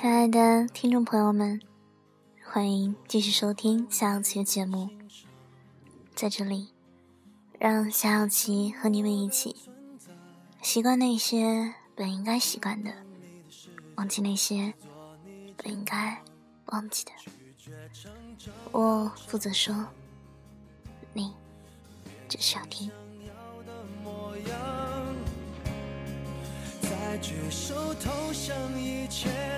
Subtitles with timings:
[0.00, 1.60] 亲爱的听众朋友们，
[2.44, 4.88] 欢迎继续收听夏小琪的节目。
[6.14, 6.68] 在这里，
[7.58, 9.56] 让夏小琪和你们一起
[10.62, 12.92] 习惯那些本应该习惯的，
[13.96, 14.72] 忘记那些
[15.56, 16.22] 本应该
[16.66, 17.10] 忘记的。
[18.70, 19.74] 我负责说，
[21.12, 21.34] 你
[22.28, 22.88] 只需要听。
[27.20, 29.57] 举手投降以前，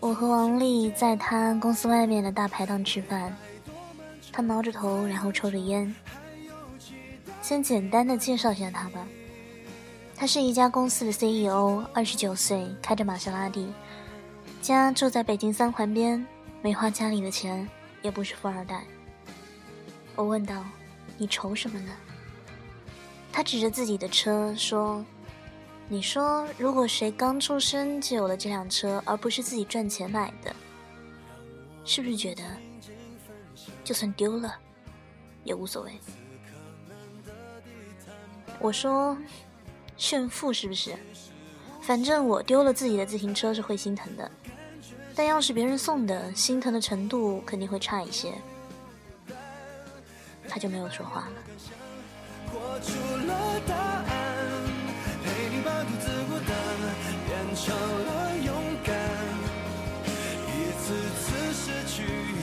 [0.00, 3.36] 我和王丽在他公司外面的大排档吃饭，
[4.32, 5.94] 他挠着头，然后抽着烟。
[7.42, 9.06] 先简单的介绍一下他吧，
[10.16, 13.70] 他是一家公司的 CEO，二十九岁，开着玛莎拉蒂，
[14.62, 16.26] 家住在北京三环边，
[16.62, 17.68] 没花家里的钱，
[18.00, 18.82] 也不是富二代。
[20.16, 20.64] 我问道
[21.18, 21.92] ：“你愁什么呢？”
[23.30, 25.04] 他指着自己的车说
[25.92, 30.54] ：“你说，如果谁刚出生就有了这辆车，而不是自己赚钱买的，
[31.84, 32.44] 是不是觉得
[33.82, 34.54] 就算丢了
[35.42, 35.90] 也无所谓？”
[38.60, 39.18] 我说
[39.98, 40.94] ：“炫富是不是？
[41.82, 44.30] 反正我丢了自己的自行车是会心疼的，
[45.16, 48.32] 但要是别人送的，心疼的程度肯定会差一些。”
[50.48, 51.32] 他就没有说话了。
[57.62, 58.54] 成了勇
[58.84, 58.96] 敢。
[60.48, 62.02] 一次次失去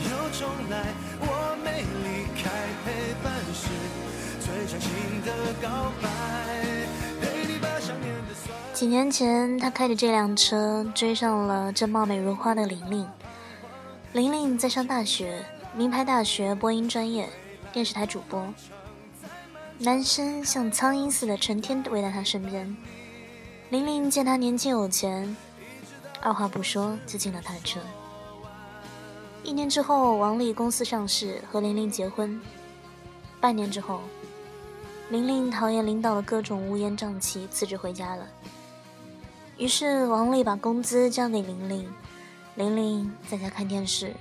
[0.09, 2.07] 又重来，我没离
[2.39, 2.49] 开
[2.85, 2.85] 陪
[3.23, 3.67] 伴是
[4.39, 4.87] 最长情
[5.25, 5.29] 的
[5.61, 6.07] 告白。
[8.73, 13.09] 几年前，他开着这辆车追上了正貌美如花的玲玲。
[14.13, 15.43] 玲玲在上大学，
[15.75, 17.27] 名牌大学播音专业，
[17.73, 18.45] 电视台主播。
[19.79, 22.77] 男生像苍蝇似的成天围在她身边。
[23.69, 25.35] 玲玲见他年轻有钱，
[26.21, 27.81] 二话不说就进了他的车。
[29.43, 32.39] 一年之后，王丽公司上市，和玲玲结婚。
[33.41, 33.99] 半年之后，
[35.09, 38.25] 玲玲讨厌领导的各种乌烟瘴气，辞职回家了。
[39.57, 41.93] 于是王丽把工资交给玲玲，
[42.55, 44.15] 玲玲在家看电视，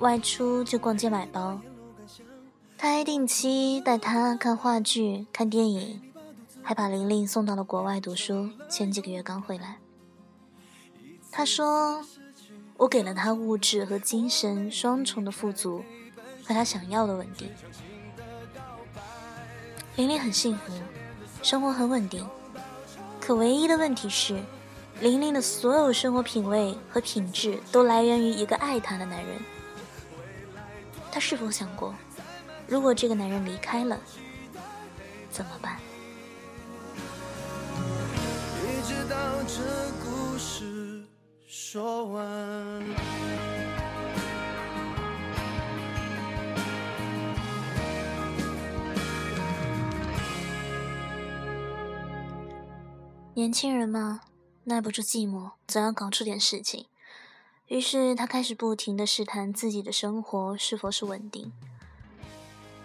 [0.00, 1.58] 外出就逛街买包。
[2.76, 6.00] 他还定期带她看话剧、看电影，
[6.62, 8.50] 还把玲玲送到了国外读书。
[8.68, 9.78] 前几个月刚回来。
[11.32, 12.04] 他说
[12.76, 15.84] ：“我给了他物质和精神双重的富足，
[16.44, 17.48] 和他想要的稳定。”
[19.96, 20.72] 玲玲很幸福，
[21.42, 22.26] 生活很稳定。
[23.20, 24.42] 可唯一的问题是，
[25.00, 29.36] 玲玲的所有生活品味和品质都来源于一个爱她的男人。
[31.12, 31.94] 她是否想过？
[32.66, 34.00] 如果这个男人离开了，
[35.30, 35.76] 怎么办？
[39.46, 39.62] 这
[40.04, 41.04] 故事
[41.46, 42.84] 说完。
[53.34, 54.20] 年轻人嘛，
[54.64, 56.86] 耐不住寂寞，总要搞出点事情。
[57.68, 61.50] 于是他开始不停的试探自己的生活是否是稳定。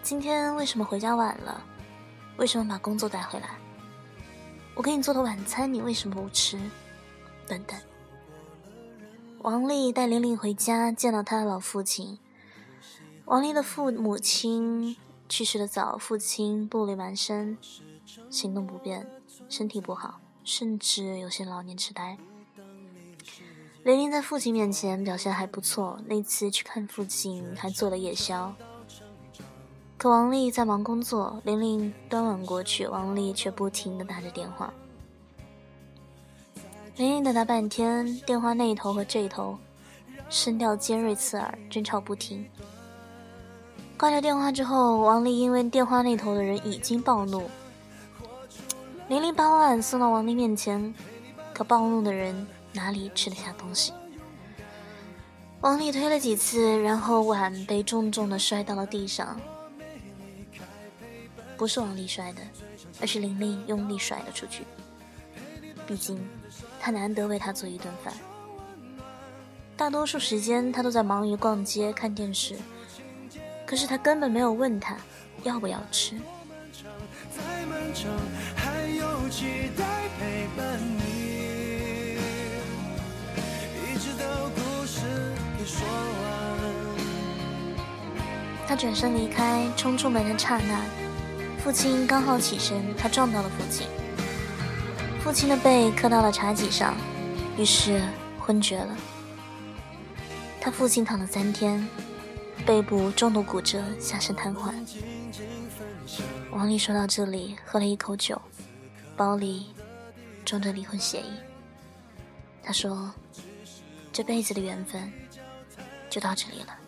[0.02, 1.62] 今天为什么回家晚了？
[2.38, 3.58] 为什么把工作带回来？
[4.76, 6.58] 我给你做的晚餐你为什么不吃？
[7.48, 7.74] 等等。
[9.38, 12.18] 王丽带玲玲回家见到她的老父亲。
[13.24, 14.94] 王丽的父母亲
[15.30, 17.56] 去世的早，父亲步履蹒跚，
[18.28, 19.10] 行动不便，
[19.48, 22.18] 身体不好，甚至有些老年痴呆。
[23.82, 28.54] 玲玲在父亲面前表现还不错，那次去看父亲还做了夜宵。
[30.08, 34.72] 王丽在忙工作，玲玲端碗过去，王丽却不停地打着电话。
[36.96, 39.58] 玲玲等他半天，电话那头和这头
[40.30, 42.48] 声调尖锐刺耳，争吵不停。
[43.98, 47.48] 挂掉电话之后，王丽因为电话那头的人已经暴怒，
[49.08, 50.94] 玲玲把碗送到王丽面前，
[51.54, 53.92] 可暴怒的人哪里吃得下东西？
[55.60, 59.38] 王丽推了几次，然后碗被重重地摔到了地上。
[61.56, 62.42] 不是王丽摔的，
[63.00, 64.64] 而是玲玲用力甩了出去。
[65.86, 66.18] 毕竟，
[66.80, 68.12] 他难得为他做一顿饭。
[69.76, 72.56] 大多数时间他都在忙于逛街、看电视，
[73.66, 74.96] 可是他根本没有问他
[75.42, 76.16] 要不要吃。
[88.68, 90.84] 他转身离开，冲出门的刹那，
[91.66, 93.88] 父亲刚好起身，他撞到了父亲，
[95.20, 96.96] 父亲的背磕到了茶几上，
[97.58, 98.00] 于是
[98.38, 98.96] 昏厥了。
[100.60, 101.84] 他父亲躺了三天，
[102.64, 104.72] 背部重度骨折，下身瘫痪。
[106.52, 108.40] 王丽说到这里，喝了一口酒，
[109.16, 109.66] 包里
[110.44, 111.32] 装着离婚协议。
[112.62, 113.12] 他说
[114.14, 115.12] ：“这辈子的缘分
[116.08, 116.78] 就到这里了。”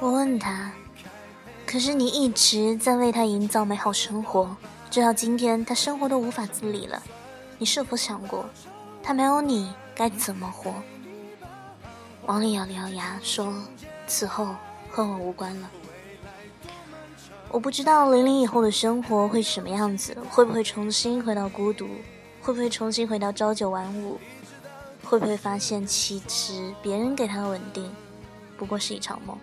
[0.00, 0.70] 我问他
[1.66, 4.54] ：“可是你一直在为他营造美好生活，
[4.90, 7.02] 直到今天他生活都无法自理了，
[7.56, 8.44] 你是否想过，
[9.02, 10.74] 他没有你该怎么活？”
[12.26, 13.54] 王丽咬了咬牙说
[14.06, 14.54] ：“此后
[14.90, 15.70] 和我无关了。
[17.52, 21.86] 我不知道零零以后的生活会是什么样子，会不会重新回到孤独？
[22.40, 24.18] 会不会重新回到朝九晚五？
[25.04, 27.94] 会不会发现其实别人给他的稳定，
[28.56, 29.36] 不过是一场梦？”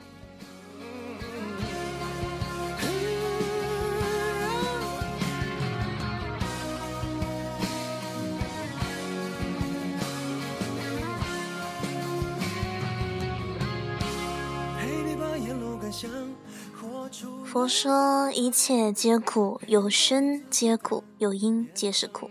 [17.51, 22.29] 佛说一切皆苦，有生皆苦，有因皆是苦。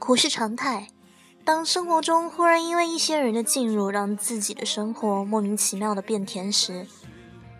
[0.00, 0.88] 苦是常态。
[1.44, 6.88] 当生活中忽然因为一些人的进入，让自己的生活莫名其妙的变甜时，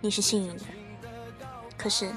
[0.01, 0.65] 你是幸运的。
[1.79, 2.11] 可是，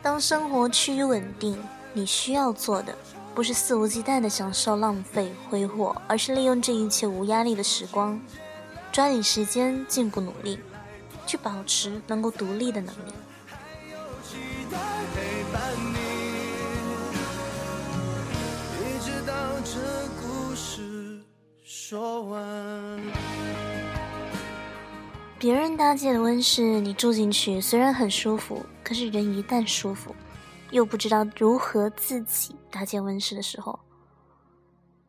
[0.00, 1.58] 当生活趋于稳定，
[1.92, 2.96] 你需要做的
[3.34, 8.20] 不是肆无忌惮的享受、浪费、挥霍，而是利用这一切无压力的时光，
[8.92, 10.60] 抓紧时间进步努力，
[11.26, 13.12] 去保持能够独立的能力。
[21.64, 23.00] 说完。
[25.38, 30.14] 别人搭建的温室，你住进去虽然很舒服，可是人一旦舒服，
[30.70, 33.80] 又不知道如何自己搭建温室的时候，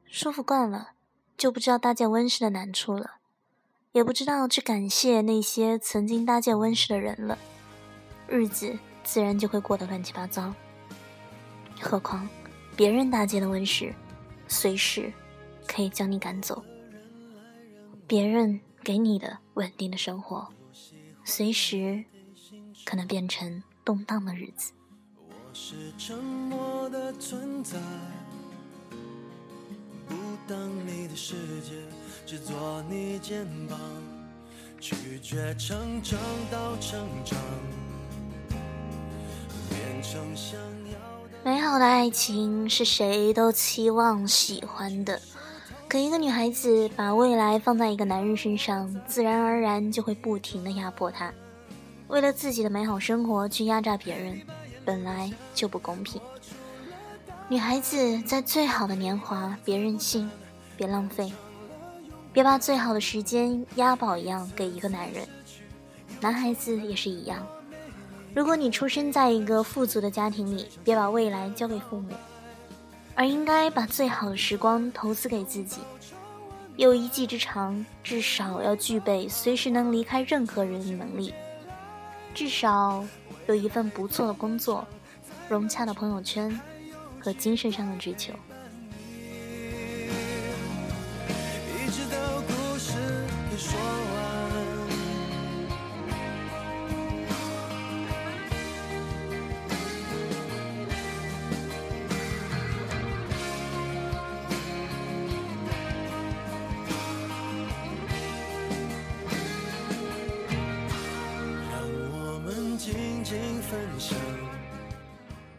[0.06, 0.90] 舒服惯了，
[1.38, 3.12] 就不知道搭建温室的难处了，
[3.94, 7.38] 也不知道去感谢那些曾经搭建温室的人了，
[8.28, 10.54] 日子自然就会过得乱七八糟。
[11.82, 12.28] 何况
[12.76, 13.94] 别人搭建的温室，
[14.48, 15.12] 随时
[15.68, 16.64] 可以将你赶走。
[18.08, 20.48] 别人给你的稳定的生活，
[21.24, 22.04] 随时
[22.86, 24.72] 可能变成动荡的日子。
[41.44, 45.20] 美好的爱情是谁都期望喜欢的。
[45.88, 51.32] 可一个女孩子把未来放在一个男人身上，自然而然就会不停的压迫他。
[52.08, 54.42] 为了自己的美好生活去压榨别人，
[54.84, 56.22] 本来就不公平。
[57.48, 60.30] 女孩子在最好的年华，别任性，
[60.76, 61.32] 别浪费，
[62.32, 65.28] 别把最好的时间押宝一样给一个男人。
[66.20, 67.46] 男孩子也是一样，
[68.36, 72.10] 如果你出生在一个富足的家庭里，别把未来交给父母。
[73.16, 75.82] 而应该把最好的时光投资给自己，
[76.78, 81.32] 有一技之长，至少要具备随时能离开任何人的能力，
[82.34, 83.06] 至少
[83.46, 84.84] 有一份不错的工作，
[85.48, 86.60] 融洽的朋友圈
[87.20, 88.34] 和精神上的追求。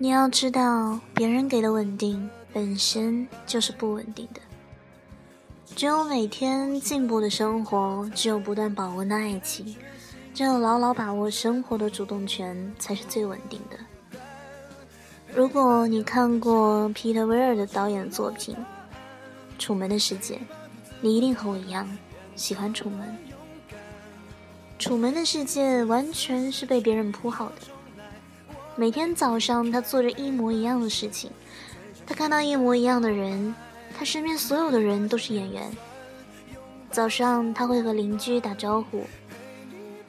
[0.05, 4.41] 你要知道，别人给的稳定本身就是不稳定的。
[5.75, 9.75] 只有每天进步的生活，只有不断保温的爱情，
[10.35, 13.79] 只有牢牢把握生活的主动权，才是最稳定的。
[15.35, 18.55] 如果你看过皮特·威尔的导演作品
[19.59, 20.35] 《楚门的世界》，
[21.01, 21.89] 你一定和我一样
[22.37, 23.17] 喜欢楚门。
[24.79, 27.74] 楚门的世界完全是被别人铺好的。
[28.77, 31.31] 每天早上，他做着一模一样的事情，
[32.05, 33.55] 他看到一模一样的人，
[33.97, 35.71] 他身边所有的人都是演员。
[36.91, 39.05] 早上他会和邻居打招呼，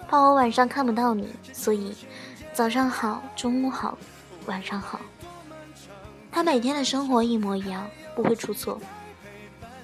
[0.08, 1.94] 怕我晚上看不到你，所以
[2.54, 3.96] 早上好，中午好，
[4.48, 5.00] 晚上好。
[6.32, 8.82] 他每天的生活一模一样，不会出错，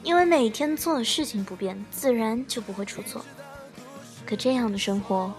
[0.02, 3.24] 因为每天做的事情不变，自然就不会出错。
[4.26, 5.32] 可这样的生活，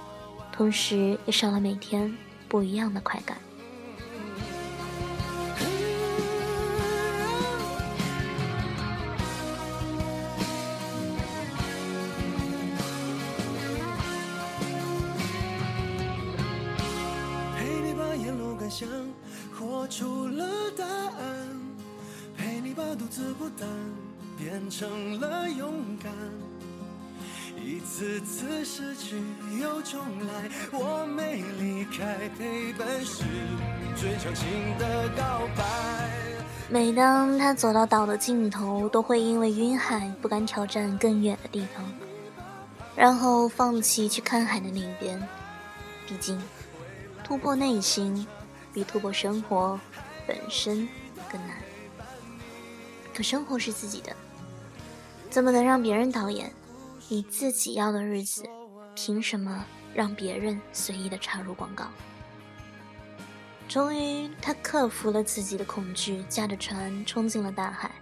[0.52, 2.16] 同时也少了每天
[2.52, 3.38] 不一样的快感。
[19.58, 20.44] 活出了
[20.76, 21.48] 答案，
[22.36, 23.68] 陪你把独自孤单
[24.36, 25.31] 变成了。
[27.94, 29.22] 次次失去
[29.60, 33.22] 又重来，我没离开，陪伴是
[33.94, 35.62] 最长情的告白。
[36.70, 41.84] 每当他走到岛的尽头，都会因为晕海不敢挑战更远的地方，
[42.96, 45.20] 然后放弃去看海的那一边。
[46.06, 46.40] 毕竟，
[47.22, 48.26] 突破内心。
[48.72, 49.78] 比突破生活
[50.26, 50.88] 本身
[51.30, 51.58] 更难。
[53.14, 54.16] 可生活是自己的，
[55.28, 56.50] 怎么能让别人导演？
[57.12, 58.42] 你自己要的日子，
[58.94, 61.90] 凭什么让别人随意的插入广告？
[63.68, 67.94] 终于，他克服了自己的恐惧，驾着船冲进了大海。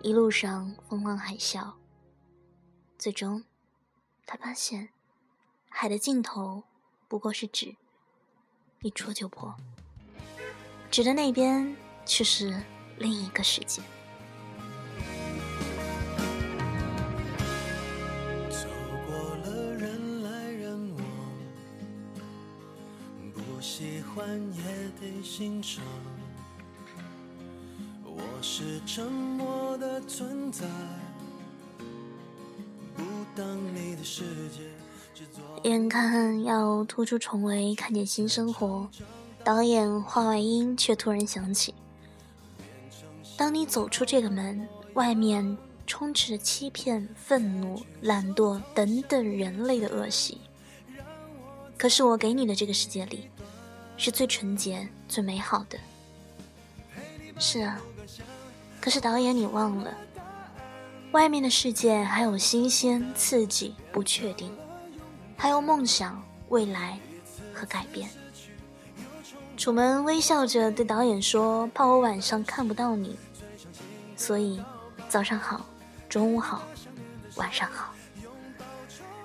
[0.00, 1.72] 一路上风浪海啸，
[2.96, 3.42] 最终，
[4.24, 4.90] 他发现，
[5.68, 6.62] 海的尽头
[7.08, 7.74] 不过是纸，
[8.80, 9.52] 一戳就破。
[10.88, 12.62] 指的那边却是
[12.96, 13.82] 另一个世界。
[24.28, 24.62] 也
[25.00, 25.82] 得欣赏。
[28.04, 30.66] 我是沉默的存在，
[32.94, 33.02] 不
[33.34, 34.62] 当你的世界。
[35.62, 38.88] 眼看要突出重围，看见新生活。
[39.42, 41.72] 导演话外音却突然响起
[43.36, 45.56] ：“当你走出这个门，外面
[45.86, 50.38] 充斥着欺骗、愤怒、懒惰等等人类的恶习。
[51.78, 53.30] 可是我给你的这个世界里，
[53.96, 55.78] 是最纯洁、最美好的。
[57.38, 57.80] 是啊，
[58.80, 59.92] 可是导演，你忘了，
[61.12, 64.54] 外面的世界还有新鲜、刺激、不确定，
[65.36, 66.98] 还有梦想、未来
[67.54, 68.08] 和改变。”
[69.56, 73.18] 楚门微笑着对导演说：“怕我晚上看不到你，
[74.14, 74.62] 所以
[75.08, 75.64] 早上好，
[76.10, 76.62] 中午好，
[77.36, 77.94] 晚上好。”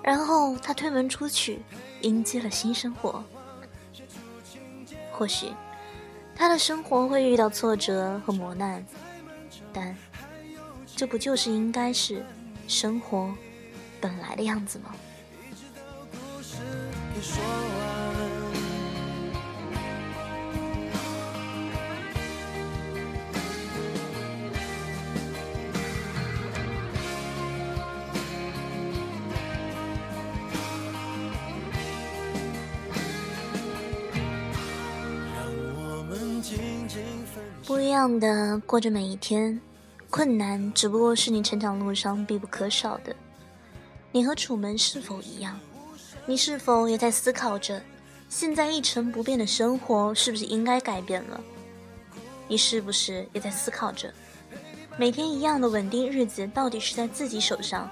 [0.02, 1.60] 然后他推门出去，
[2.00, 3.22] 迎接了新生活。
[5.22, 5.52] 或许
[6.34, 8.84] 他的生活会遇到挫折和磨难，
[9.72, 9.96] 但
[10.96, 12.26] 这不就是应该是
[12.66, 13.32] 生活
[14.00, 14.92] 本来的样子吗？
[37.72, 39.58] 不一样的过着每一天，
[40.10, 43.16] 困难只不过是你成长路上必不可少的。
[44.12, 45.58] 你和楚门是否一样？
[46.26, 47.82] 你是否也在思考着，
[48.28, 51.40] 现在一成不变的生活是不是应该改变了？
[52.46, 54.12] 你是不是也在思考着，
[54.98, 57.88] 每天一样的稳定日子到底是在自己手上，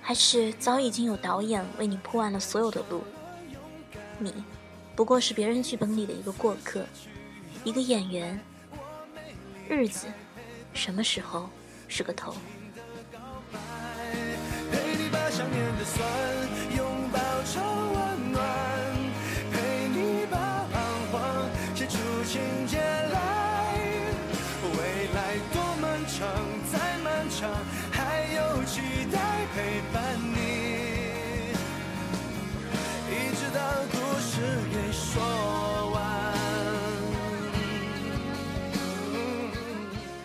[0.00, 3.02] 还是早已经有导演为你铺完了所有的路？
[4.18, 4.32] 你，
[4.96, 6.82] 不过是别人剧本里的一个过客。
[7.64, 8.40] 一个演员，
[9.72, 10.06] 日子
[10.74, 11.48] 什么时候
[11.88, 12.34] 是个头？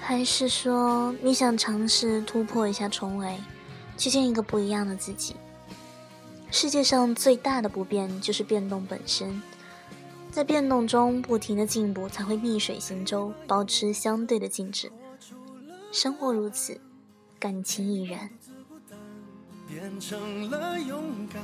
[0.07, 3.37] 还是说你想尝试突破一下重围，
[3.97, 5.35] 去见一个不一样的自己？
[6.49, 9.41] 世界上最大的不变就是变动本身。
[10.31, 14.89] 在变动中不停的进步，才会逆水行舟，保持相对的静止。
[15.91, 16.79] 生活如此，
[17.37, 18.29] 感情亦然。
[19.67, 21.43] 变成了勇敢，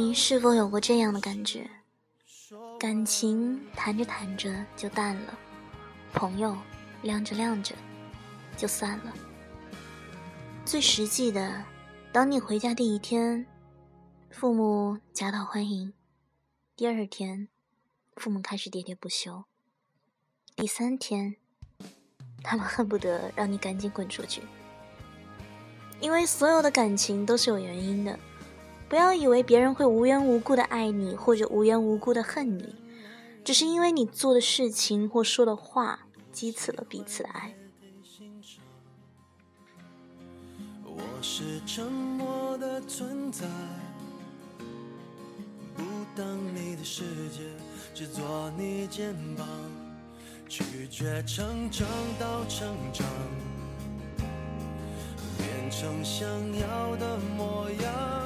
[0.13, 1.69] 是否有过这样的感觉？
[2.79, 5.37] 感情谈着谈着就淡了，
[6.13, 6.57] 朋友
[7.03, 7.75] 晾着晾着
[8.57, 9.13] 就散了。
[10.65, 11.63] 最实际的，
[12.11, 13.45] 当你回家第一天，
[14.29, 15.93] 父母夹道欢迎；
[16.75, 17.47] 第二天，
[18.15, 19.45] 父母开始喋喋不休；
[20.55, 21.35] 第三天，
[22.43, 24.41] 他们恨不得让你赶紧滚出去。
[25.99, 28.17] 因为所有的感情都是有原因的。
[28.91, 32.75] 不要以为别人会无缘无故的爱你，或者无缘无故的恨你，
[33.41, 35.97] 只是因为你做的事情或说的话
[36.33, 37.55] 激起了彼此的爱。
[40.83, 43.45] 我是沉默的存在，
[45.73, 45.83] 不
[46.13, 47.43] 当你的世界，
[47.95, 49.47] 只做你肩膀，
[50.49, 51.87] 拒绝成长
[52.19, 53.07] 到成长，
[55.37, 56.27] 变成想
[56.59, 58.20] 要的模样。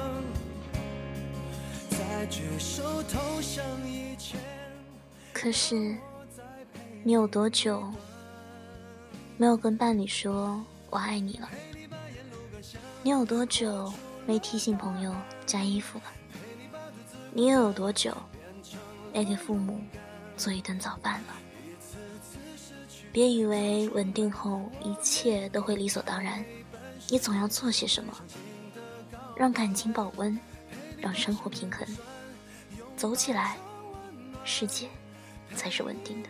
[5.32, 5.94] 可是，
[7.04, 7.92] 你有多久
[9.36, 11.48] 没有跟伴侣说我爱你了？
[13.02, 13.92] 你有多久
[14.26, 16.04] 没提醒朋友加衣服了？
[17.32, 18.16] 你又有多久
[19.12, 19.78] 没给父母
[20.36, 21.34] 做一顿早饭了？
[23.12, 26.44] 别以为稳定后一切都会理所当然，
[27.08, 28.12] 你总要做些什么，
[29.36, 30.38] 让感情保温，
[31.00, 31.86] 让生活平衡。
[32.96, 33.56] 走起来，
[34.44, 34.88] 世界
[35.54, 36.28] 才是稳定的。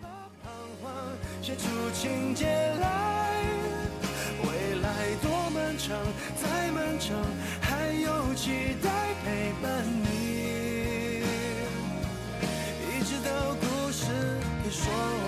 [1.42, 2.46] 写出情节
[2.81, 3.42] 来，
[4.42, 4.48] 未
[4.81, 5.96] 来多漫长，
[6.42, 7.16] 再漫长，
[7.61, 8.90] 还有期待
[9.24, 11.22] 陪伴你，
[12.90, 14.07] 一直到故事
[14.64, 15.25] 给说完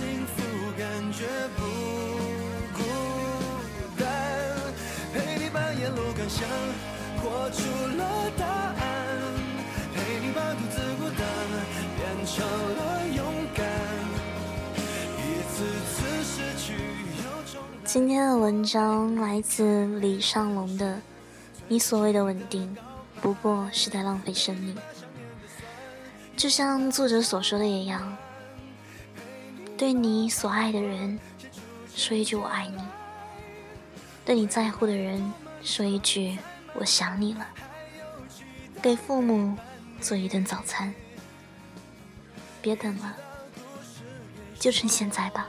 [0.00, 0.40] 幸福，
[0.78, 1.60] 感觉不
[2.72, 2.80] 孤
[3.98, 4.08] 单，
[5.12, 6.48] 陪你把沿路感想
[7.18, 7.60] 活出
[7.98, 8.80] 了答案，
[9.94, 11.20] 陪你把独自孤单
[11.98, 12.80] 变成了
[13.14, 13.20] 勇
[13.54, 13.60] 敢。
[15.18, 15.20] 一
[15.52, 16.72] 次次失去
[17.18, 20.94] 又重来今天的文章来自李尚龙的
[21.68, 22.74] 《你所谓的稳定，
[23.20, 24.74] 不过是在浪费生命》。
[26.38, 28.16] 就像作者所说的一样，
[29.80, 31.18] 对你所爱的人
[31.96, 32.84] 说一句“我爱你”，
[34.26, 36.36] 对你在乎的人说一句
[36.76, 37.48] “我想你了”，
[38.82, 39.56] 给父母
[39.98, 40.92] 做一顿早餐，
[42.60, 43.16] 别等了，
[44.58, 45.48] 就趁现在吧。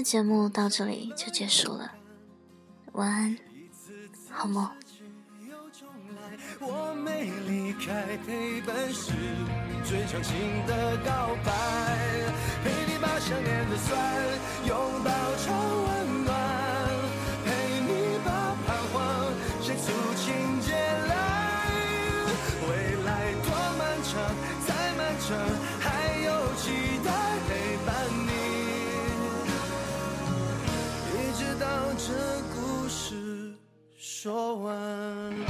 [0.00, 1.92] 的节目到这里就结束了，
[2.92, 3.36] 晚安，
[4.30, 4.66] 好梦。
[6.58, 9.12] 我没离开，陪伴是
[9.84, 11.52] 最长情的告白，
[12.64, 13.92] 陪你把想念的酸
[14.66, 15.52] 拥抱成
[15.84, 16.29] 温暖，
[34.22, 35.49] 说完。